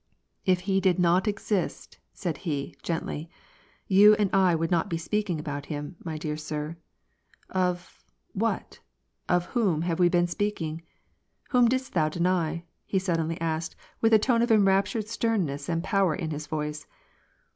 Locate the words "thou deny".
11.93-12.63